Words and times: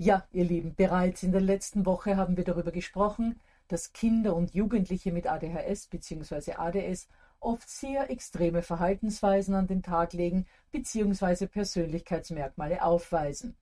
Ja, 0.00 0.28
ihr 0.30 0.44
Lieben, 0.44 0.76
bereits 0.76 1.24
in 1.24 1.32
der 1.32 1.40
letzten 1.40 1.84
Woche 1.84 2.16
haben 2.16 2.36
wir 2.36 2.44
darüber 2.44 2.70
gesprochen, 2.70 3.40
dass 3.66 3.92
Kinder 3.92 4.36
und 4.36 4.54
Jugendliche 4.54 5.10
mit 5.10 5.26
ADHS 5.26 5.88
bzw. 5.88 6.52
ADS 6.52 7.08
oft 7.40 7.68
sehr 7.68 8.08
extreme 8.08 8.62
Verhaltensweisen 8.62 9.56
an 9.56 9.66
den 9.66 9.82
Tag 9.82 10.12
legen 10.12 10.46
bzw. 10.70 11.48
Persönlichkeitsmerkmale 11.48 12.84
aufweisen. 12.84 13.56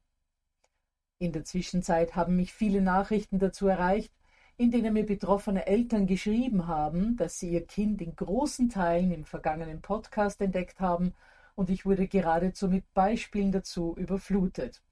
In 1.18 1.32
der 1.32 1.44
Zwischenzeit 1.44 2.14
haben 2.16 2.36
mich 2.36 2.52
viele 2.52 2.82
Nachrichten 2.82 3.38
dazu 3.38 3.66
erreicht, 3.66 4.12
in 4.58 4.70
denen 4.70 4.92
mir 4.92 5.06
betroffene 5.06 5.66
Eltern 5.66 6.06
geschrieben 6.06 6.66
haben, 6.66 7.16
dass 7.16 7.38
sie 7.38 7.48
ihr 7.48 7.66
Kind 7.66 8.02
in 8.02 8.14
großen 8.14 8.68
Teilen 8.68 9.10
im 9.10 9.24
vergangenen 9.24 9.80
Podcast 9.80 10.42
entdeckt 10.42 10.80
haben, 10.80 11.14
und 11.54 11.70
ich 11.70 11.86
wurde 11.86 12.06
geradezu 12.06 12.68
mit 12.68 12.92
Beispielen 12.92 13.52
dazu 13.52 13.96
überflutet. 13.96 14.82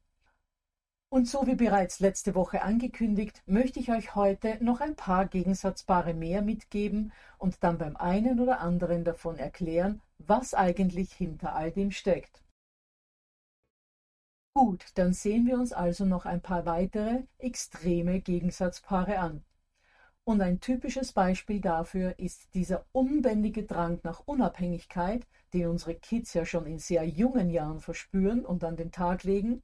Und 1.15 1.29
so 1.29 1.47
wie 1.47 1.55
bereits 1.55 2.01
letzte 2.01 2.35
Woche 2.35 2.63
angekündigt, 2.63 3.41
möchte 3.47 3.79
ich 3.79 3.93
euch 3.93 4.17
heute 4.17 4.59
noch 4.61 4.81
ein 4.81 4.97
paar 4.97 5.27
Gegensatzpaare 5.27 6.13
mehr 6.13 6.43
mitgeben 6.43 7.13
und 7.39 7.63
dann 7.63 7.79
beim 7.79 7.95
einen 7.95 8.41
oder 8.41 8.59
anderen 8.59 9.05
davon 9.05 9.37
erklären, 9.37 10.03
was 10.19 10.55
eigentlich 10.55 11.13
hinter 11.13 11.55
all 11.55 11.71
dem 11.71 11.93
steckt. 11.93 12.43
Gut, 14.55 14.87
dann 14.97 15.13
sehen 15.13 15.47
wir 15.47 15.55
uns 15.55 15.73
also 15.73 16.05
noch 16.05 16.27
ein 16.27 16.41
paar 16.41 16.67
weitere 16.67 17.23
extreme 17.39 18.21
Gegensatzpaare 18.21 19.21
an. 19.21 19.45
Und 20.25 20.41
ein 20.41 20.59
typisches 20.59 21.13
Beispiel 21.13 21.61
dafür 21.61 22.19
ist 22.19 22.53
dieser 22.55 22.87
unbändige 22.91 23.63
Drang 23.63 24.01
nach 24.03 24.25
Unabhängigkeit, 24.27 25.29
den 25.53 25.69
unsere 25.69 25.95
Kids 25.95 26.35
ja 26.35 26.45
schon 26.45 26.67
in 26.67 26.81
sehr 26.81 27.05
jungen 27.05 27.51
Jahren 27.51 27.79
verspüren 27.79 28.45
und 28.45 28.65
an 28.65 28.75
den 28.75 28.91
Tag 28.91 29.23
legen, 29.23 29.63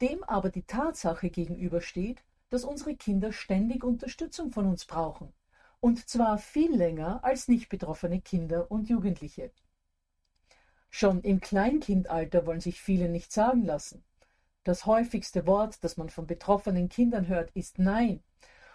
dem 0.00 0.24
aber 0.24 0.50
die 0.50 0.64
Tatsache 0.64 1.30
gegenübersteht, 1.30 2.24
dass 2.50 2.64
unsere 2.64 2.96
Kinder 2.96 3.32
ständig 3.32 3.84
Unterstützung 3.84 4.52
von 4.52 4.66
uns 4.66 4.84
brauchen, 4.84 5.32
und 5.80 6.08
zwar 6.08 6.38
viel 6.38 6.74
länger 6.74 7.22
als 7.24 7.48
nicht 7.48 7.68
betroffene 7.68 8.20
Kinder 8.20 8.70
und 8.70 8.88
Jugendliche. 8.88 9.50
Schon 10.90 11.22
im 11.22 11.40
Kleinkindalter 11.40 12.46
wollen 12.46 12.60
sich 12.60 12.80
viele 12.80 13.08
nicht 13.08 13.32
sagen 13.32 13.64
lassen. 13.64 14.04
Das 14.62 14.86
häufigste 14.86 15.46
Wort, 15.46 15.82
das 15.82 15.96
man 15.96 16.08
von 16.08 16.26
betroffenen 16.26 16.88
Kindern 16.88 17.26
hört, 17.26 17.50
ist 17.50 17.78
Nein. 17.78 18.22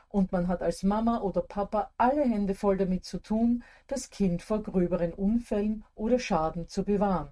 Und 0.10 0.32
man 0.32 0.48
hat 0.48 0.62
als 0.62 0.84
Mama 0.84 1.22
oder 1.22 1.42
Papa 1.42 1.92
alle 1.98 2.24
Hände 2.24 2.56
voll 2.56 2.78
damit 2.78 3.06
zu 3.06 3.20
tun, 3.20 3.64
das 3.88 4.10
Kind 4.10 4.42
vor 4.42 4.62
gröberen 4.62 5.14
Unfällen 5.14 5.86
oder 5.96 6.20
Schaden 6.20 6.68
zu 6.68 6.84
bewahren, 6.84 7.30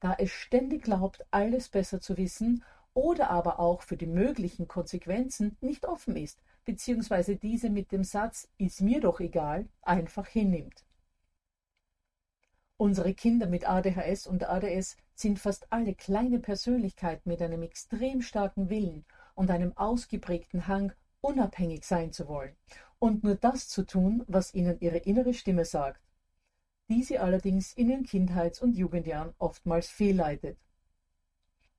da 0.00 0.14
es 0.18 0.30
ständig 0.30 0.84
glaubt, 0.84 1.26
alles 1.30 1.68
besser 1.68 2.00
zu 2.00 2.16
wissen 2.16 2.64
oder 3.00 3.30
aber 3.30 3.58
auch 3.58 3.80
für 3.80 3.96
die 3.96 4.06
möglichen 4.06 4.68
Konsequenzen 4.68 5.56
nicht 5.62 5.86
offen 5.86 6.16
ist, 6.16 6.42
beziehungsweise 6.66 7.36
diese 7.36 7.70
mit 7.70 7.92
dem 7.92 8.04
Satz 8.04 8.46
ist 8.58 8.82
mir 8.82 9.00
doch 9.00 9.20
egal 9.20 9.66
einfach 9.80 10.26
hinnimmt. 10.26 10.84
Unsere 12.76 13.14
Kinder 13.14 13.46
mit 13.46 13.66
ADHS 13.66 14.26
und 14.26 14.46
ADS 14.46 14.98
sind 15.14 15.38
fast 15.38 15.72
alle 15.72 15.94
kleine 15.94 16.40
Persönlichkeiten 16.40 17.30
mit 17.30 17.40
einem 17.40 17.62
extrem 17.62 18.20
starken 18.20 18.68
Willen 18.68 19.06
und 19.34 19.50
einem 19.50 19.74
ausgeprägten 19.78 20.66
Hang, 20.66 20.92
unabhängig 21.22 21.84
sein 21.84 22.12
zu 22.12 22.28
wollen 22.28 22.54
und 22.98 23.24
nur 23.24 23.34
das 23.34 23.68
zu 23.68 23.82
tun, 23.86 24.24
was 24.28 24.52
ihnen 24.52 24.78
ihre 24.80 24.98
innere 24.98 25.32
Stimme 25.32 25.64
sagt, 25.64 26.02
die 26.90 27.02
sie 27.02 27.18
allerdings 27.18 27.72
in 27.72 27.88
den 27.88 28.04
Kindheits- 28.04 28.60
und 28.60 28.76
Jugendjahren 28.76 29.32
oftmals 29.38 29.88
fehlleitet. 29.88 30.58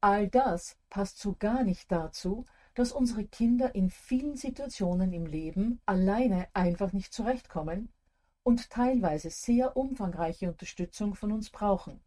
All 0.04 0.28
das 0.28 0.78
passt 0.90 1.20
so 1.20 1.36
gar 1.38 1.64
nicht 1.64 1.92
dazu, 1.92 2.46
dass 2.74 2.92
unsere 2.92 3.24
Kinder 3.24 3.76
in 3.76 3.92
vielen 3.92 4.36
Situationen 4.36 5.14
im 5.14 5.28
Leben 5.28 5.80
alleine 5.86 6.48
einfach 6.54 6.92
nicht 6.92 7.14
zurechtkommen 7.14 7.94
und 8.42 8.72
teilweise 8.72 9.30
sehr 9.30 9.78
umfangreiche 9.78 10.50
Unterstützung 10.50 11.14
von 11.14 11.32
uns 11.32 11.52
brauchen. 11.52 12.02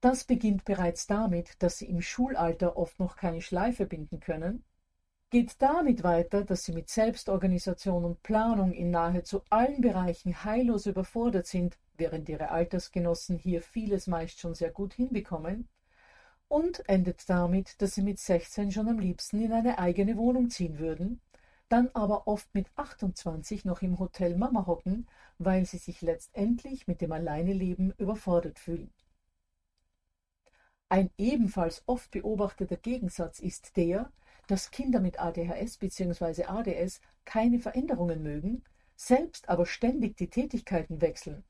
Das 0.00 0.24
beginnt 0.24 0.64
bereits 0.64 1.06
damit, 1.06 1.62
dass 1.62 1.76
sie 1.76 1.86
im 1.86 2.00
Schulalter 2.00 2.78
oft 2.78 2.98
noch 2.98 3.16
keine 3.16 3.42
Schleife 3.42 3.84
binden 3.84 4.20
können, 4.20 4.64
geht 5.28 5.60
damit 5.60 6.02
weiter, 6.02 6.44
dass 6.44 6.64
sie 6.64 6.72
mit 6.72 6.88
Selbstorganisation 6.88 8.06
und 8.06 8.22
Planung 8.22 8.72
in 8.72 8.90
nahezu 8.90 9.42
allen 9.50 9.82
Bereichen 9.82 10.44
heillos 10.44 10.86
überfordert 10.86 11.46
sind, 11.46 11.78
während 11.98 12.30
ihre 12.30 12.50
Altersgenossen 12.50 13.36
hier 13.36 13.60
vieles 13.60 14.06
meist 14.06 14.40
schon 14.40 14.54
sehr 14.54 14.70
gut 14.70 14.94
hinbekommen, 14.94 15.68
und 16.50 16.88
endet 16.88 17.30
damit, 17.30 17.80
dass 17.80 17.94
sie 17.94 18.02
mit 18.02 18.18
16 18.18 18.72
schon 18.72 18.88
am 18.88 18.98
liebsten 18.98 19.40
in 19.40 19.52
eine 19.52 19.78
eigene 19.78 20.16
Wohnung 20.16 20.50
ziehen 20.50 20.80
würden, 20.80 21.20
dann 21.68 21.90
aber 21.94 22.26
oft 22.26 22.52
mit 22.56 22.66
28 22.74 23.64
noch 23.64 23.82
im 23.82 24.00
Hotel 24.00 24.36
Mama 24.36 24.66
hocken, 24.66 25.06
weil 25.38 25.64
sie 25.64 25.78
sich 25.78 26.02
letztendlich 26.02 26.88
mit 26.88 27.02
dem 27.02 27.12
Alleineleben 27.12 27.94
überfordert 27.98 28.58
fühlen. 28.58 28.90
Ein 30.88 31.10
ebenfalls 31.16 31.84
oft 31.86 32.10
beobachteter 32.10 32.76
Gegensatz 32.76 33.38
ist 33.38 33.76
der, 33.76 34.10
dass 34.48 34.72
Kinder 34.72 34.98
mit 34.98 35.20
ADHS 35.20 35.76
bzw. 35.78 36.46
ADS 36.46 37.00
keine 37.24 37.60
Veränderungen 37.60 38.24
mögen, 38.24 38.64
selbst 38.96 39.48
aber 39.48 39.66
ständig 39.66 40.16
die 40.16 40.30
Tätigkeiten 40.30 41.00
wechseln. 41.00 41.44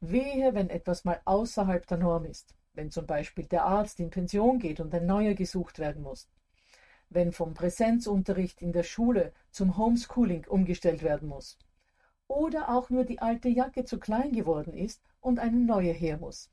Wehe, 0.00 0.54
wenn 0.54 0.70
etwas 0.70 1.04
mal 1.04 1.20
außerhalb 1.26 1.86
der 1.86 1.98
Norm 1.98 2.24
ist 2.24 2.54
wenn 2.74 2.90
zum 2.90 3.06
Beispiel 3.06 3.46
der 3.46 3.64
Arzt 3.64 4.00
in 4.00 4.10
Pension 4.10 4.58
geht 4.58 4.80
und 4.80 4.94
ein 4.94 5.06
neuer 5.06 5.34
gesucht 5.34 5.78
werden 5.78 6.02
muss. 6.02 6.28
wenn 7.10 7.32
vom 7.32 7.54
Präsenzunterricht 7.54 8.60
in 8.60 8.72
der 8.72 8.82
Schule 8.82 9.32
zum 9.50 9.76
Homeschooling 9.76 10.46
umgestellt 10.46 11.02
werden 11.02 11.28
muss. 11.28 11.58
Oder 12.26 12.70
auch 12.70 12.90
nur 12.90 13.04
die 13.04 13.20
alte 13.20 13.48
Jacke 13.48 13.84
zu 13.84 13.98
klein 13.98 14.32
geworden 14.32 14.74
ist 14.74 15.02
und 15.20 15.38
eine 15.38 15.56
neue 15.56 15.92
her 15.92 16.18
muss. 16.18 16.50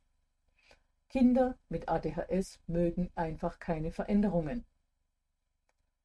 Kinder 1.09 1.57
mit 1.67 1.89
ADHS 1.89 2.59
mögen 2.67 3.09
einfach 3.15 3.59
keine 3.59 3.91
Veränderungen. 3.91 4.65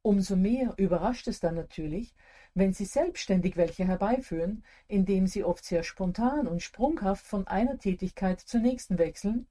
Umso 0.03 0.37
mehr 0.37 0.75
überrascht 0.77 1.29
es 1.29 1.41
dann 1.41 1.57
natürlich, 1.57 2.15
wenn 2.55 2.73
sie 2.73 2.85
selbstständig 2.85 3.57
welche 3.57 3.85
herbeiführen, 3.85 4.65
indem 4.89 5.27
sie 5.27 5.45
oft 5.45 5.65
sehr 5.65 5.83
spontan 5.83 6.47
und 6.47 6.63
sprunghaft 6.63 7.27
von 7.27 7.47
einer 7.47 7.79
Tätigkeit 7.79 8.41
zur 8.41 8.61
nächsten 8.61 8.99
wechseln, 8.99 9.47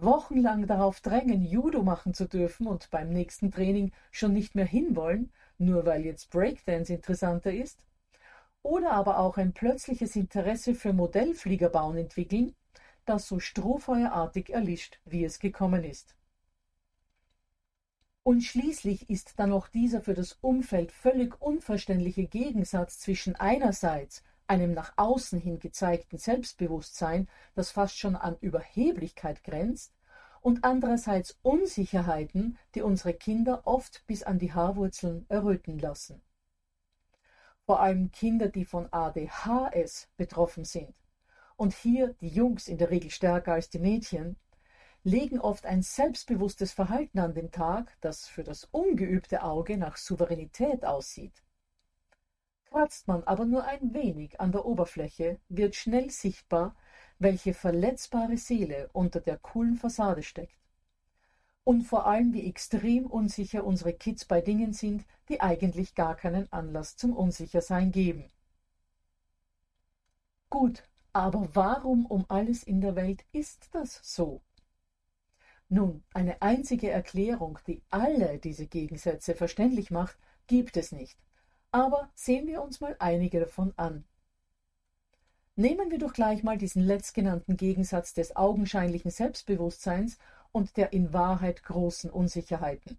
wochenlang 0.00 0.66
darauf 0.66 1.00
drängen, 1.00 1.44
Judo 1.44 1.82
machen 1.82 2.14
zu 2.14 2.26
dürfen 2.26 2.66
und 2.66 2.90
beim 2.90 3.10
nächsten 3.10 3.50
Training 3.50 3.92
schon 4.10 4.32
nicht 4.32 4.54
mehr 4.54 4.66
hinwollen, 4.66 5.32
nur 5.58 5.86
weil 5.86 6.04
jetzt 6.04 6.30
Breakdance 6.30 6.92
interessanter 6.92 7.52
ist, 7.52 7.84
oder 8.62 8.92
aber 8.92 9.18
auch 9.18 9.36
ein 9.38 9.52
plötzliches 9.52 10.16
Interesse 10.16 10.74
für 10.74 10.92
Modellfliegerbauen 10.92 11.96
entwickeln, 11.96 12.54
das 13.04 13.26
so 13.26 13.40
strohfeuerartig 13.40 14.50
erlischt, 14.50 15.00
wie 15.04 15.24
es 15.24 15.38
gekommen 15.38 15.84
ist. 15.84 16.14
Und 18.22 18.42
schließlich 18.42 19.08
ist 19.08 19.38
dann 19.38 19.50
noch 19.50 19.68
dieser 19.68 20.02
für 20.02 20.12
das 20.12 20.34
Umfeld 20.42 20.92
völlig 20.92 21.40
unverständliche 21.40 22.26
Gegensatz 22.26 22.98
zwischen 22.98 23.36
einerseits 23.36 24.22
einem 24.48 24.72
nach 24.72 24.92
außen 24.96 25.38
hin 25.38 25.58
gezeigten 25.58 26.18
Selbstbewusstsein, 26.18 27.28
das 27.54 27.70
fast 27.70 27.98
schon 27.98 28.16
an 28.16 28.36
Überheblichkeit 28.40 29.44
grenzt, 29.44 29.94
und 30.40 30.64
andererseits 30.64 31.38
Unsicherheiten, 31.42 32.58
die 32.74 32.82
unsere 32.82 33.12
Kinder 33.12 33.62
oft 33.66 34.06
bis 34.06 34.22
an 34.22 34.38
die 34.38 34.52
Haarwurzeln 34.52 35.26
erröten 35.28 35.78
lassen. 35.78 36.22
Vor 37.66 37.80
allem 37.80 38.10
Kinder, 38.12 38.48
die 38.48 38.64
von 38.64 38.88
ADHS 38.90 40.08
betroffen 40.16 40.64
sind, 40.64 40.94
und 41.56 41.74
hier 41.74 42.14
die 42.20 42.28
Jungs 42.28 42.68
in 42.68 42.78
der 42.78 42.90
Regel 42.90 43.10
stärker 43.10 43.52
als 43.52 43.68
die 43.68 43.80
Mädchen, 43.80 44.36
legen 45.02 45.40
oft 45.40 45.66
ein 45.66 45.82
selbstbewusstes 45.82 46.72
Verhalten 46.72 47.18
an 47.18 47.34
den 47.34 47.50
Tag, 47.50 47.96
das 48.00 48.26
für 48.26 48.44
das 48.44 48.64
ungeübte 48.64 49.42
Auge 49.42 49.76
nach 49.76 49.96
Souveränität 49.96 50.84
aussieht. 50.84 51.42
Kratzt 52.70 53.08
man 53.08 53.24
aber 53.24 53.46
nur 53.46 53.64
ein 53.64 53.94
wenig 53.94 54.40
an 54.40 54.52
der 54.52 54.66
Oberfläche, 54.66 55.40
wird 55.48 55.74
schnell 55.74 56.10
sichtbar, 56.10 56.76
welche 57.18 57.54
verletzbare 57.54 58.36
Seele 58.36 58.90
unter 58.92 59.20
der 59.20 59.38
coolen 59.38 59.76
Fassade 59.76 60.22
steckt. 60.22 60.58
Und 61.64 61.82
vor 61.82 62.06
allem, 62.06 62.32
wie 62.32 62.46
extrem 62.46 63.06
unsicher 63.06 63.64
unsere 63.64 63.92
Kids 63.94 64.24
bei 64.24 64.40
Dingen 64.40 64.72
sind, 64.72 65.04
die 65.28 65.40
eigentlich 65.40 65.94
gar 65.94 66.14
keinen 66.14 66.50
Anlass 66.52 66.96
zum 66.96 67.16
Unsichersein 67.16 67.90
geben. 67.90 68.30
Gut, 70.50 70.82
aber 71.12 71.48
warum 71.54 72.06
um 72.06 72.24
alles 72.28 72.62
in 72.62 72.80
der 72.80 72.96
Welt 72.96 73.24
ist 73.32 73.68
das 73.72 74.00
so? 74.02 74.42
Nun, 75.68 76.02
eine 76.14 76.40
einzige 76.40 76.90
Erklärung, 76.90 77.58
die 77.66 77.82
alle 77.90 78.38
diese 78.38 78.66
Gegensätze 78.66 79.34
verständlich 79.34 79.90
macht, 79.90 80.18
gibt 80.46 80.76
es 80.78 80.92
nicht. 80.92 81.18
Aber 81.70 82.10
sehen 82.14 82.46
wir 82.46 82.62
uns 82.62 82.80
mal 82.80 82.96
einige 82.98 83.40
davon 83.40 83.72
an. 83.76 84.04
Nehmen 85.56 85.90
wir 85.90 85.98
doch 85.98 86.12
gleich 86.12 86.42
mal 86.42 86.56
diesen 86.56 86.82
letztgenannten 86.82 87.56
Gegensatz 87.56 88.14
des 88.14 88.36
augenscheinlichen 88.36 89.10
Selbstbewusstseins 89.10 90.18
und 90.52 90.76
der 90.76 90.92
in 90.92 91.12
Wahrheit 91.12 91.62
großen 91.62 92.10
Unsicherheiten. 92.10 92.96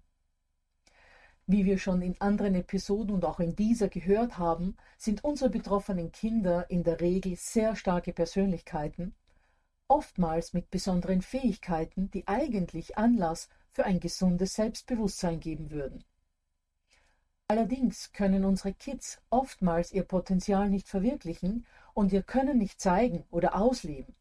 Wie 1.48 1.66
wir 1.66 1.80
schon 1.80 2.01
in 2.01 2.19
anderen 2.21 2.54
Episoden 2.56 3.16
und 3.16 3.25
auch 3.25 3.39
in 3.39 3.56
dieser 3.56 3.88
gehört 3.88 4.38
haben, 4.38 4.77
sind 4.98 5.24
unsere 5.24 5.50
betroffenen 5.50 6.12
Kinder 6.12 6.69
in 6.69 6.83
der 6.83 7.01
Regel 7.01 7.36
sehr 7.38 7.75
starke 7.75 8.13
Persönlichkeiten 8.13 9.16
oftmals 9.89 10.54
mit 10.54 10.69
besonderen 10.69 11.21
Fähigkeiten, 11.21 12.10
die 12.12 12.27
eigentlich 12.27 12.98
Anlass 12.98 13.50
für 13.71 13.86
ein 13.86 14.00
gesundes 14.00 14.54
Selbstbewusstsein 14.54 15.39
geben 15.39 15.71
würden. 15.71 16.06
Allerdings 17.49 18.13
können 18.13 18.45
unsere 18.45 18.73
Kids 18.73 19.21
oftmals 19.29 19.91
ihr 19.91 20.03
Potenzial 20.03 20.69
nicht 20.69 20.87
verwirklichen 20.87 21.65
und 21.93 22.13
ihr 22.13 22.23
Können 22.23 22.57
nicht 22.57 22.79
zeigen 22.79 23.25
oder 23.31 23.55
ausleben. 23.55 24.15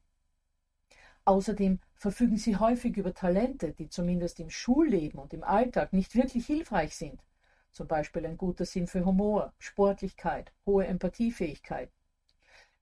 Außerdem 1.24 1.78
verfügen 1.94 2.38
sie 2.38 2.56
häufig 2.56 2.96
über 2.96 3.14
Talente, 3.14 3.72
die 3.72 3.88
zumindest 3.88 4.40
im 4.40 4.50
Schulleben 4.50 5.20
und 5.20 5.32
im 5.32 5.44
Alltag 5.44 5.92
nicht 5.92 6.16
wirklich 6.16 6.46
hilfreich 6.46 6.96
sind, 6.96 7.22
zum 7.70 7.86
Beispiel 7.86 8.26
ein 8.26 8.38
guter 8.38 8.64
Sinn 8.64 8.88
für 8.88 9.04
Humor, 9.04 9.52
Sportlichkeit, 9.58 10.52
hohe 10.66 10.86
Empathiefähigkeit 10.86 11.92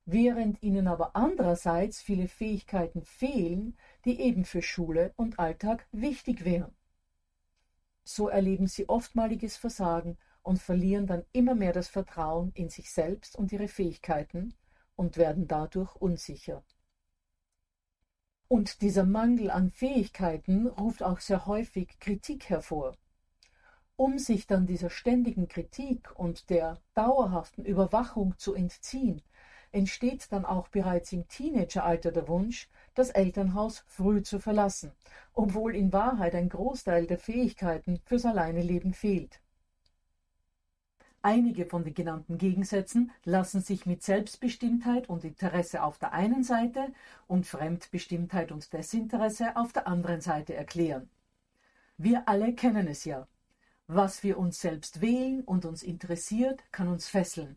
während 0.06 0.62
ihnen 0.62 0.87
aber 0.87 1.16
andererseits 1.16 2.00
viele 2.00 2.28
Fähigkeiten 2.28 3.02
fehlen, 3.02 3.76
die 4.04 4.20
eben 4.20 4.44
für 4.44 4.62
Schule 4.62 5.12
und 5.16 5.38
Alltag 5.38 5.87
wichtig 5.93 6.44
wären. 6.44 6.75
So 8.04 8.28
erleben 8.28 8.69
sie 8.69 8.88
oftmaliges 8.88 9.56
Versagen 9.56 10.16
und 10.46 10.60
verlieren 10.60 11.08
dann 11.08 11.25
immer 11.32 11.56
mehr 11.56 11.72
das 11.72 11.88
Vertrauen 11.88 12.52
in 12.54 12.69
sich 12.69 12.93
selbst 12.93 13.37
und 13.37 13.50
ihre 13.50 13.66
Fähigkeiten 13.66 14.54
und 14.94 15.16
werden 15.16 15.48
dadurch 15.48 15.96
unsicher. 15.96 16.62
Und 18.46 18.81
dieser 18.81 19.04
Mangel 19.04 19.50
an 19.50 19.72
Fähigkeiten 19.72 20.69
ruft 20.69 21.02
auch 21.02 21.19
sehr 21.19 21.46
häufig 21.46 21.98
Kritik 21.98 22.48
hervor. 22.48 22.96
Um 23.96 24.20
sich 24.20 24.46
dann 24.46 24.69
dieser 24.69 24.88
ständigen 24.88 25.48
Kritik 25.48 26.16
und 26.16 26.48
der 26.48 26.81
dauerhaften 26.94 27.64
Überwachung 27.64 28.38
zu 28.38 28.54
entziehen, 28.54 29.22
entsteht 29.72 30.31
dann 30.31 30.44
auch 30.44 30.69
bereits 30.69 31.10
im 31.10 31.26
Teenageralter 31.26 32.12
der 32.12 32.28
Wunsch, 32.28 32.70
das 32.94 33.10
Elternhaus 33.10 33.82
früh 33.88 34.22
zu 34.22 34.38
verlassen, 34.38 34.93
obwohl 35.32 35.75
in 35.75 35.93
Wahrheit 35.93 36.37
ein 36.37 36.48
Großteil 36.48 37.08
der 37.08 37.19
Fähigkeiten 37.19 38.00
fürs 38.04 38.25
Alleineleben 38.25 38.94
fehlt. 38.94 39.40
Einige 41.26 41.67
von 41.67 41.82
den 41.82 41.93
genannten 41.93 42.38
Gegensätzen 42.38 43.11
lassen 43.25 43.61
sich 43.61 43.84
mit 43.84 44.05
Selbstbestimmtheit 44.05 45.08
und 45.08 45.25
Interesse 45.25 45.82
auf 45.82 45.99
der 45.99 46.12
einen 46.12 46.44
Seite 46.44 46.93
und 47.26 47.49
Fremdbestimmtheit 47.49 48.52
und 48.52 48.73
Desinteresse 48.73 49.56
auf 49.56 49.73
der 49.73 49.88
anderen 49.88 50.20
Seite 50.20 50.55
erklären. 50.55 51.11
Wir 51.99 52.28
alle 52.28 52.55
kennen 52.55 52.87
es 52.87 53.05
ja. 53.05 53.26
Was 53.88 54.22
wir 54.22 54.39
uns 54.39 54.60
selbst 54.60 55.01
wählen 55.01 55.43
und 55.43 55.65
uns 55.65 55.82
interessiert, 55.82 56.62
kann 56.70 56.86
uns 56.86 57.08
fesseln. 57.08 57.56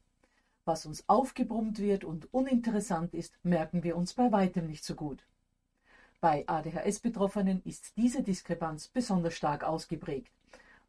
Was 0.66 0.88
uns 0.88 1.08
aufgebrummt 1.08 1.78
wird 1.78 2.04
und 2.04 2.34
uninteressant 2.34 3.14
ist, 3.14 3.36
merken 3.44 3.84
wir 3.84 3.98
uns 3.98 4.16
bei 4.16 4.32
weitem 4.32 4.66
nicht 4.66 4.84
so 4.84 4.96
gut. 4.96 5.28
Bei 6.20 6.44
ADHS-Betroffenen 6.48 7.62
ist 7.66 7.96
diese 7.98 8.24
Diskrepanz 8.24 8.88
besonders 8.88 9.36
stark 9.36 9.64
ausgeprägt, 9.64 10.32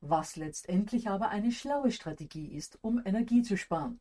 was 0.01 0.37
letztendlich 0.37 1.09
aber 1.09 1.29
eine 1.29 1.53
schlaue 1.53 1.91
Strategie 1.91 2.47
ist, 2.47 2.79
um 2.83 3.01
Energie 3.05 3.43
zu 3.43 3.57
sparen. 3.57 4.01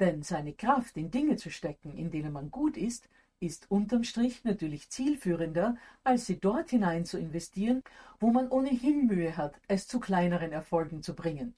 Denn 0.00 0.22
seine 0.22 0.52
Kraft 0.52 0.96
in 0.96 1.10
Dinge 1.10 1.36
zu 1.36 1.50
stecken, 1.50 1.96
in 1.96 2.10
denen 2.10 2.32
man 2.32 2.50
gut 2.50 2.76
ist, 2.76 3.08
ist 3.40 3.70
unterm 3.70 4.04
Strich 4.04 4.44
natürlich 4.44 4.88
zielführender, 4.88 5.76
als 6.04 6.26
sie 6.26 6.38
dort 6.38 6.70
hinein 6.70 7.04
zu 7.04 7.18
investieren, 7.18 7.82
wo 8.20 8.30
man 8.30 8.48
ohnehin 8.48 9.06
Mühe 9.06 9.36
hat, 9.36 9.54
es 9.68 9.88
zu 9.88 10.00
kleineren 10.00 10.52
Erfolgen 10.52 11.02
zu 11.02 11.14
bringen. 11.14 11.54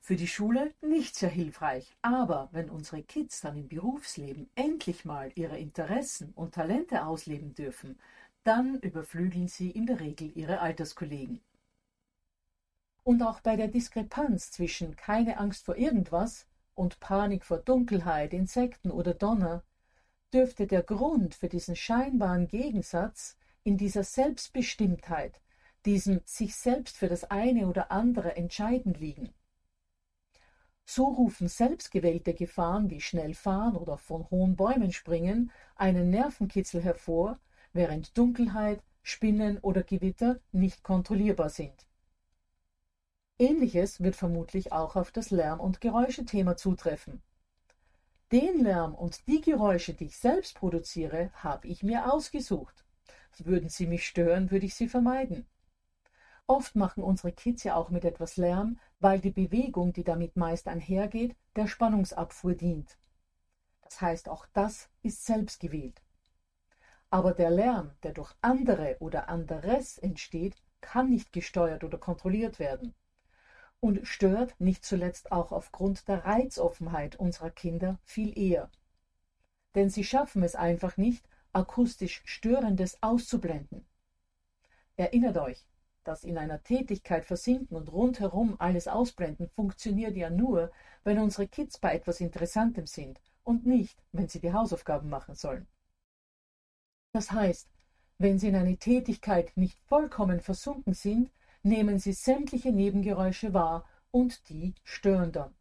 Für 0.00 0.14
die 0.14 0.28
Schule 0.28 0.72
nicht 0.82 1.16
sehr 1.16 1.28
hilfreich, 1.28 1.96
aber 2.02 2.48
wenn 2.52 2.70
unsere 2.70 3.02
Kids 3.02 3.40
dann 3.40 3.56
im 3.56 3.68
Berufsleben 3.68 4.48
endlich 4.54 5.04
mal 5.04 5.32
ihre 5.34 5.58
Interessen 5.58 6.32
und 6.36 6.54
Talente 6.54 7.04
ausleben 7.04 7.54
dürfen, 7.54 7.98
dann 8.44 8.78
überflügeln 8.78 9.48
sie 9.48 9.70
in 9.70 9.86
der 9.86 9.98
Regel 9.98 10.30
ihre 10.36 10.60
Alterskollegen. 10.60 11.40
Und 13.06 13.22
auch 13.22 13.38
bei 13.38 13.54
der 13.54 13.68
Diskrepanz 13.68 14.50
zwischen 14.50 14.96
keine 14.96 15.38
Angst 15.38 15.64
vor 15.64 15.76
irgendwas 15.76 16.48
und 16.74 16.98
Panik 16.98 17.44
vor 17.44 17.58
Dunkelheit, 17.58 18.34
Insekten 18.34 18.90
oder 18.90 19.14
Donner 19.14 19.62
dürfte 20.34 20.66
der 20.66 20.82
Grund 20.82 21.36
für 21.36 21.48
diesen 21.48 21.76
scheinbaren 21.76 22.48
Gegensatz 22.48 23.36
in 23.62 23.76
dieser 23.76 24.02
Selbstbestimmtheit, 24.02 25.40
diesem 25.84 26.20
sich 26.24 26.56
selbst 26.56 26.96
für 26.96 27.06
das 27.06 27.22
eine 27.22 27.68
oder 27.68 27.92
andere 27.92 28.34
entscheiden 28.34 28.94
liegen. 28.94 29.32
So 30.84 31.04
rufen 31.04 31.46
selbstgewählte 31.46 32.34
Gefahren 32.34 32.90
wie 32.90 33.00
schnell 33.00 33.34
fahren 33.34 33.76
oder 33.76 33.98
von 33.98 34.28
hohen 34.30 34.56
Bäumen 34.56 34.90
springen 34.90 35.52
einen 35.76 36.10
Nervenkitzel 36.10 36.82
hervor, 36.82 37.38
während 37.72 38.18
Dunkelheit, 38.18 38.82
Spinnen 39.04 39.58
oder 39.58 39.84
Gewitter 39.84 40.40
nicht 40.50 40.82
kontrollierbar 40.82 41.50
sind. 41.50 41.86
Ähnliches 43.38 44.00
wird 44.00 44.16
vermutlich 44.16 44.72
auch 44.72 44.96
auf 44.96 45.12
das 45.12 45.30
Lärm- 45.30 45.60
und 45.60 45.82
Geräuschethema 45.82 46.56
zutreffen. 46.56 47.22
Den 48.32 48.64
Lärm 48.64 48.94
und 48.94 49.26
die 49.28 49.42
Geräusche, 49.42 49.92
die 49.92 50.06
ich 50.06 50.16
selbst 50.16 50.54
produziere, 50.54 51.30
habe 51.34 51.68
ich 51.68 51.82
mir 51.82 52.10
ausgesucht. 52.10 52.86
Würden 53.38 53.68
sie 53.68 53.86
mich 53.86 54.06
stören, 54.06 54.50
würde 54.50 54.64
ich 54.64 54.74
sie 54.74 54.88
vermeiden. 54.88 55.46
Oft 56.46 56.76
machen 56.76 57.02
unsere 57.02 57.30
Kids 57.30 57.64
ja 57.64 57.76
auch 57.76 57.90
mit 57.90 58.06
etwas 58.06 58.38
Lärm, 58.38 58.80
weil 59.00 59.20
die 59.20 59.32
Bewegung, 59.32 59.92
die 59.92 60.04
damit 60.04 60.36
meist 60.36 60.66
einhergeht, 60.66 61.36
der 61.56 61.66
Spannungsabfuhr 61.66 62.54
dient. 62.54 62.96
Das 63.82 64.00
heißt, 64.00 64.30
auch 64.30 64.46
das 64.54 64.88
ist 65.02 65.26
selbst 65.26 65.60
gewählt. 65.60 66.00
Aber 67.10 67.34
der 67.34 67.50
Lärm, 67.50 67.90
der 68.02 68.12
durch 68.12 68.32
andere 68.40 68.96
oder 69.00 69.28
anderes 69.28 69.98
entsteht, 69.98 70.56
kann 70.80 71.10
nicht 71.10 71.34
gesteuert 71.34 71.84
oder 71.84 71.98
kontrolliert 71.98 72.58
werden 72.58 72.94
und 73.80 74.06
stört 74.06 74.58
nicht 74.60 74.84
zuletzt 74.84 75.32
auch 75.32 75.52
aufgrund 75.52 76.08
der 76.08 76.24
Reizoffenheit 76.24 77.16
unserer 77.16 77.50
Kinder 77.50 77.98
viel 78.04 78.36
eher. 78.38 78.70
Denn 79.74 79.90
sie 79.90 80.04
schaffen 80.04 80.42
es 80.42 80.54
einfach 80.54 80.96
nicht, 80.96 81.28
akustisch 81.52 82.22
Störendes 82.24 83.02
auszublenden. 83.02 83.86
Erinnert 84.96 85.36
euch, 85.38 85.66
das 86.04 86.24
in 86.24 86.38
einer 86.38 86.62
Tätigkeit 86.62 87.24
versinken 87.24 87.76
und 87.76 87.92
rundherum 87.92 88.56
alles 88.58 88.88
ausblenden 88.88 89.48
funktioniert 89.50 90.16
ja 90.16 90.30
nur, 90.30 90.70
wenn 91.04 91.18
unsere 91.18 91.48
Kids 91.48 91.78
bei 91.78 91.94
etwas 91.94 92.20
Interessantem 92.20 92.86
sind 92.86 93.20
und 93.42 93.66
nicht, 93.66 94.02
wenn 94.12 94.28
sie 94.28 94.40
die 94.40 94.52
Hausaufgaben 94.52 95.08
machen 95.08 95.34
sollen. 95.34 95.66
Das 97.12 97.32
heißt, 97.32 97.68
wenn 98.18 98.38
sie 98.38 98.48
in 98.48 98.56
eine 98.56 98.76
Tätigkeit 98.76 99.56
nicht 99.56 99.78
vollkommen 99.86 100.40
versunken 100.40 100.94
sind, 100.94 101.30
nehmen 101.66 101.98
sie 101.98 102.12
sämtliche 102.12 102.70
Nebengeräusche 102.70 103.52
wahr 103.52 103.84
und 104.12 104.48
die 104.48 104.74
stören 104.84 105.32
dann. 105.32 105.52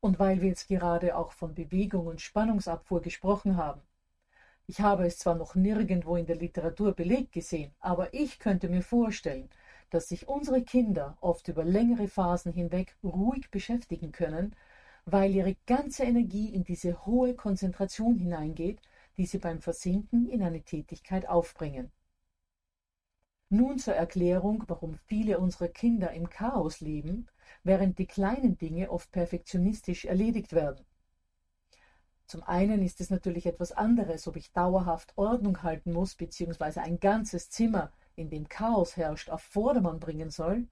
Und 0.00 0.20
weil 0.20 0.40
wir 0.40 0.48
jetzt 0.48 0.68
gerade 0.68 1.16
auch 1.16 1.32
von 1.32 1.54
Bewegung 1.54 2.06
und 2.06 2.20
Spannungsabfuhr 2.20 3.02
gesprochen 3.02 3.56
haben, 3.56 3.80
ich 4.66 4.80
habe 4.80 5.04
es 5.04 5.18
zwar 5.18 5.34
noch 5.34 5.56
nirgendwo 5.56 6.16
in 6.16 6.26
der 6.26 6.36
Literatur 6.36 6.92
belegt 6.94 7.32
gesehen, 7.32 7.72
aber 7.80 8.14
ich 8.14 8.38
könnte 8.38 8.68
mir 8.68 8.82
vorstellen, 8.82 9.50
dass 9.90 10.08
sich 10.08 10.28
unsere 10.28 10.62
Kinder 10.62 11.18
oft 11.20 11.48
über 11.48 11.64
längere 11.64 12.06
Phasen 12.06 12.52
hinweg 12.52 12.96
ruhig 13.02 13.50
beschäftigen 13.50 14.12
können, 14.12 14.54
weil 15.04 15.34
ihre 15.34 15.56
ganze 15.66 16.04
Energie 16.04 16.54
in 16.54 16.62
diese 16.62 17.04
hohe 17.04 17.34
Konzentration 17.34 18.16
hineingeht, 18.16 18.80
die 19.16 19.26
sie 19.26 19.38
beim 19.38 19.60
Versinken 19.60 20.28
in 20.30 20.42
eine 20.42 20.62
Tätigkeit 20.62 21.28
aufbringen. 21.28 21.90
Nun 23.54 23.78
zur 23.78 23.94
Erklärung, 23.94 24.64
warum 24.66 24.96
viele 25.06 25.38
unserer 25.38 25.68
Kinder 25.68 26.10
im 26.10 26.28
Chaos 26.28 26.80
leben, 26.80 27.28
während 27.62 28.00
die 28.00 28.06
kleinen 28.08 28.58
Dinge 28.58 28.90
oft 28.90 29.12
perfektionistisch 29.12 30.06
erledigt 30.06 30.54
werden. 30.54 30.84
Zum 32.26 32.42
einen 32.42 32.82
ist 32.82 33.00
es 33.00 33.10
natürlich 33.10 33.46
etwas 33.46 33.70
anderes, 33.70 34.26
ob 34.26 34.34
ich 34.34 34.50
dauerhaft 34.50 35.16
Ordnung 35.16 35.62
halten 35.62 35.92
muss, 35.92 36.16
beziehungsweise 36.16 36.82
ein 36.82 36.98
ganzes 36.98 37.48
Zimmer, 37.48 37.92
in 38.16 38.28
dem 38.28 38.48
Chaos 38.48 38.96
herrscht, 38.96 39.30
auf 39.30 39.42
Vordermann 39.42 40.00
bringen 40.00 40.30
soll, 40.30 40.66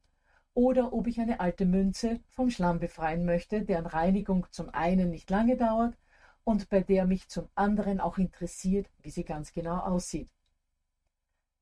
oder 0.52 0.92
ob 0.92 1.06
ich 1.06 1.20
eine 1.20 1.38
alte 1.38 1.66
Münze 1.66 2.18
vom 2.30 2.50
Schlamm 2.50 2.80
befreien 2.80 3.24
möchte, 3.24 3.62
deren 3.62 3.86
Reinigung 3.86 4.48
zum 4.50 4.70
einen 4.70 5.10
nicht 5.10 5.30
lange 5.30 5.56
dauert 5.56 5.96
und 6.42 6.68
bei 6.68 6.80
der 6.80 7.06
mich 7.06 7.28
zum 7.28 7.48
anderen 7.54 8.00
auch 8.00 8.18
interessiert, 8.18 8.90
wie 9.02 9.10
sie 9.10 9.22
ganz 9.22 9.52
genau 9.52 9.78
aussieht. 9.78 10.28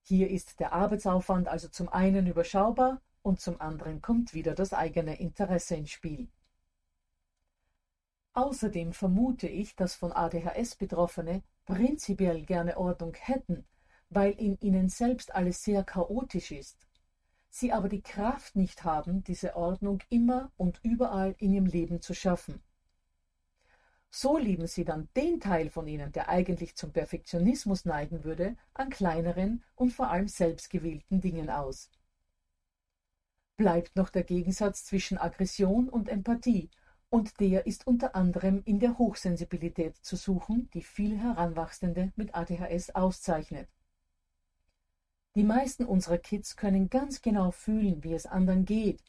Hier 0.02 0.30
ist 0.30 0.60
der 0.60 0.72
Arbeitsaufwand 0.72 1.48
also 1.48 1.68
zum 1.68 1.88
einen 1.88 2.26
überschaubar 2.26 3.00
und 3.22 3.40
zum 3.40 3.60
anderen 3.60 4.00
kommt 4.02 4.34
wieder 4.34 4.54
das 4.54 4.72
eigene 4.72 5.20
Interesse 5.20 5.76
ins 5.76 5.90
Spiel. 5.90 6.28
Außerdem 8.32 8.92
vermute 8.92 9.48
ich, 9.48 9.76
dass 9.76 9.94
von 9.94 10.12
ADHS 10.12 10.76
Betroffene 10.76 11.42
prinzipiell 11.64 12.42
gerne 12.42 12.76
Ordnung 12.76 13.14
hätten, 13.14 13.66
weil 14.08 14.32
in 14.32 14.58
ihnen 14.60 14.88
selbst 14.88 15.34
alles 15.34 15.62
sehr 15.62 15.84
chaotisch 15.84 16.52
ist. 16.52 16.86
Sie 17.48 17.72
aber 17.72 17.88
die 17.88 18.02
Kraft 18.02 18.54
nicht 18.54 18.84
haben, 18.84 19.24
diese 19.24 19.56
Ordnung 19.56 20.00
immer 20.08 20.52
und 20.56 20.78
überall 20.82 21.34
in 21.38 21.52
ihrem 21.52 21.66
Leben 21.66 22.00
zu 22.00 22.14
schaffen. 22.14 22.62
So 24.10 24.36
lieben 24.36 24.66
sie 24.66 24.84
dann 24.84 25.08
den 25.14 25.40
Teil 25.40 25.70
von 25.70 25.86
ihnen, 25.86 26.10
der 26.10 26.28
eigentlich 26.28 26.74
zum 26.74 26.92
Perfektionismus 26.92 27.84
neigen 27.84 28.24
würde, 28.24 28.56
an 28.74 28.90
kleineren 28.90 29.62
und 29.76 29.92
vor 29.92 30.10
allem 30.10 30.26
selbstgewählten 30.26 31.20
Dingen 31.20 31.48
aus. 31.48 31.90
Bleibt 33.56 33.94
noch 33.94 34.10
der 34.10 34.24
Gegensatz 34.24 34.84
zwischen 34.84 35.18
Aggression 35.18 35.88
und 35.88 36.08
Empathie, 36.08 36.70
und 37.10 37.40
der 37.40 37.66
ist 37.66 37.86
unter 37.86 38.14
anderem 38.14 38.62
in 38.64 38.78
der 38.78 38.96
Hochsensibilität 38.96 39.96
zu 39.96 40.16
suchen, 40.16 40.70
die 40.74 40.82
viele 40.82 41.16
Heranwachsende 41.16 42.12
mit 42.16 42.34
ADHS 42.34 42.90
auszeichnet. 42.90 43.68
Die 45.34 45.42
meisten 45.42 45.84
unserer 45.84 46.18
Kids 46.18 46.56
können 46.56 46.88
ganz 46.88 47.20
genau 47.20 47.50
fühlen, 47.50 48.02
wie 48.02 48.14
es 48.14 48.26
anderen 48.26 48.64
geht, 48.64 49.02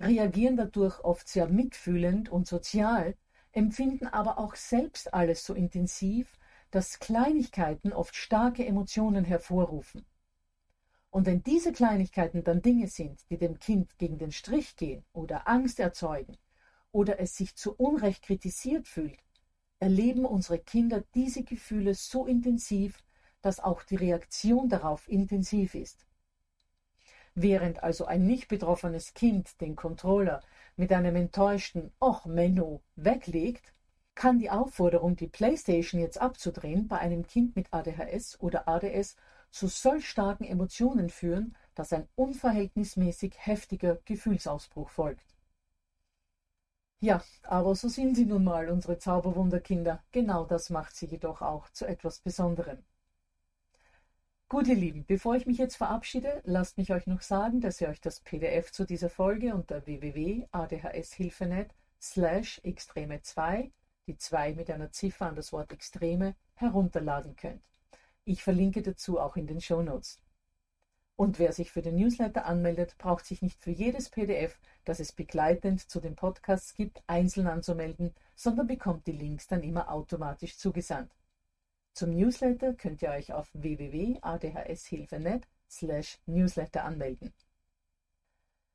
reagieren 0.00 0.56
dadurch 0.56 1.00
oft 1.00 1.28
sehr 1.28 1.48
mitfühlend 1.48 2.28
und 2.28 2.46
sozial, 2.46 3.16
empfinden 3.52 4.06
aber 4.06 4.38
auch 4.38 4.54
selbst 4.54 5.12
alles 5.14 5.44
so 5.44 5.54
intensiv, 5.54 6.38
dass 6.70 6.98
Kleinigkeiten 6.98 7.92
oft 7.92 8.16
starke 8.16 8.66
Emotionen 8.66 9.24
hervorrufen. 9.24 10.06
Und 11.10 11.26
wenn 11.26 11.42
diese 11.42 11.72
Kleinigkeiten 11.72 12.42
dann 12.42 12.62
Dinge 12.62 12.88
sind, 12.88 13.20
die 13.28 13.36
dem 13.36 13.58
Kind 13.58 13.98
gegen 13.98 14.18
den 14.18 14.32
Strich 14.32 14.76
gehen 14.76 15.04
oder 15.12 15.46
Angst 15.46 15.78
erzeugen, 15.78 16.38
oder 16.90 17.18
es 17.20 17.36
sich 17.36 17.56
zu 17.56 17.74
Unrecht 17.74 18.22
kritisiert 18.22 18.86
fühlt, 18.86 19.18
erleben 19.78 20.24
unsere 20.24 20.58
Kinder 20.58 21.02
diese 21.14 21.42
Gefühle 21.42 21.94
so 21.94 22.26
intensiv, 22.26 23.02
dass 23.40 23.60
auch 23.60 23.82
die 23.82 23.96
Reaktion 23.96 24.68
darauf 24.68 25.08
intensiv 25.08 25.74
ist. 25.74 26.06
Während 27.34 27.82
also 27.82 28.04
ein 28.04 28.26
nicht 28.26 28.48
betroffenes 28.48 29.14
Kind 29.14 29.60
den 29.60 29.74
Controller 29.74 30.42
mit 30.76 30.92
einem 30.92 31.16
enttäuschten 31.16 31.92
Och 32.00 32.26
Menno 32.26 32.82
weglegt, 32.96 33.72
kann 34.14 34.38
die 34.38 34.50
Aufforderung, 34.50 35.16
die 35.16 35.28
Playstation 35.28 36.00
jetzt 36.00 36.20
abzudrehen, 36.20 36.88
bei 36.88 36.98
einem 36.98 37.26
Kind 37.26 37.56
mit 37.56 37.72
ADHS 37.72 38.40
oder 38.40 38.68
ADS 38.68 39.16
zu 39.50 39.68
solch 39.68 40.08
starken 40.08 40.44
Emotionen 40.44 41.08
führen, 41.10 41.56
dass 41.74 41.92
ein 41.92 42.08
unverhältnismäßig 42.14 43.34
heftiger 43.38 43.96
Gefühlsausbruch 44.04 44.90
folgt. 44.90 45.26
Ja, 47.00 47.22
aber 47.42 47.74
so 47.74 47.88
sind 47.88 48.14
sie 48.14 48.26
nun 48.26 48.44
mal, 48.44 48.68
unsere 48.68 48.96
Zauberwunderkinder. 48.98 50.04
Genau 50.12 50.44
das 50.44 50.70
macht 50.70 50.94
sie 50.94 51.06
jedoch 51.06 51.42
auch 51.42 51.68
zu 51.70 51.84
etwas 51.86 52.20
Besonderem. 52.20 52.84
Gut, 54.52 54.68
ihr 54.68 54.74
Lieben, 54.74 55.06
bevor 55.06 55.34
ich 55.34 55.46
mich 55.46 55.56
jetzt 55.56 55.76
verabschiede, 55.76 56.42
lasst 56.44 56.76
mich 56.76 56.92
euch 56.92 57.06
noch 57.06 57.22
sagen, 57.22 57.62
dass 57.62 57.80
ihr 57.80 57.88
euch 57.88 58.02
das 58.02 58.20
PDF 58.20 58.70
zu 58.70 58.84
dieser 58.84 59.08
Folge 59.08 59.54
unter 59.54 59.86
www.adhshilfenet 59.86 61.70
slash 61.98 62.60
extreme 62.62 63.22
2, 63.22 63.72
die 64.06 64.18
2 64.18 64.52
mit 64.52 64.70
einer 64.70 64.92
Ziffer 64.92 65.24
an 65.24 65.36
das 65.36 65.54
Wort 65.54 65.72
Extreme, 65.72 66.34
herunterladen 66.56 67.34
könnt. 67.34 67.62
Ich 68.26 68.42
verlinke 68.42 68.82
dazu 68.82 69.18
auch 69.18 69.36
in 69.36 69.46
den 69.46 69.62
Show 69.62 69.80
Notes. 69.80 70.20
Und 71.16 71.38
wer 71.38 71.54
sich 71.54 71.72
für 71.72 71.80
den 71.80 71.96
Newsletter 71.96 72.44
anmeldet, 72.44 72.98
braucht 72.98 73.24
sich 73.24 73.40
nicht 73.40 73.58
für 73.58 73.70
jedes 73.70 74.10
PDF, 74.10 74.60
das 74.84 75.00
es 75.00 75.12
begleitend 75.12 75.80
zu 75.88 75.98
den 75.98 76.14
Podcasts 76.14 76.74
gibt, 76.74 77.02
einzeln 77.06 77.46
anzumelden, 77.46 78.12
sondern 78.34 78.66
bekommt 78.66 79.06
die 79.06 79.12
Links 79.12 79.46
dann 79.46 79.62
immer 79.62 79.90
automatisch 79.90 80.58
zugesandt. 80.58 81.10
Zum 81.94 82.10
Newsletter 82.10 82.74
könnt 82.74 83.02
ihr 83.02 83.10
euch 83.10 83.32
auf 83.32 83.50
www.adhshilfenet 83.52 85.46
slash 85.68 86.18
Newsletter 86.26 86.84
anmelden. 86.84 87.32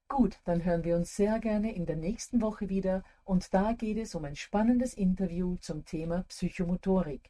Gut, 0.08 0.40
dann 0.46 0.64
hören 0.64 0.84
wir 0.84 0.96
uns 0.96 1.16
sehr 1.16 1.40
gerne 1.40 1.74
in 1.76 1.86
der 1.86 1.98
nächsten 1.98 2.42
Woche 2.42 2.70
wieder 2.70 3.04
und 3.26 3.54
da 3.54 3.74
geht 3.74 3.98
es 3.98 4.16
um 4.16 4.24
ein 4.24 4.36
spannendes 4.36 4.94
Interview 4.94 5.58
zum 5.58 5.84
Thema 5.84 6.24
Psychomotorik. 6.30 7.30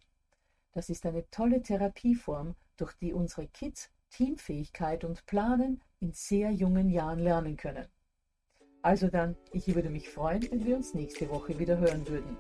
Das 0.74 0.90
ist 0.90 1.06
eine 1.06 1.28
tolle 1.32 1.64
Therapieform, 1.64 2.56
durch 2.76 2.94
die 2.94 3.14
unsere 3.14 3.48
Kids 3.48 3.90
Teamfähigkeit 4.12 5.04
und 5.04 5.26
Planen 5.26 5.82
in 6.00 6.14
sehr 6.14 6.52
jungen 6.52 6.90
Jahren 6.90 7.20
lernen 7.20 7.58
können. 7.58 7.88
Also 8.82 9.08
dann, 9.08 9.36
ich 9.52 9.74
würde 9.74 9.90
mich 9.90 10.10
freuen, 10.10 10.44
wenn 10.52 10.66
wir 10.66 10.76
uns 10.76 10.94
nächste 10.94 11.30
Woche 11.30 11.58
wieder 11.58 11.78
hören 11.78 12.08
würden. 12.08 12.38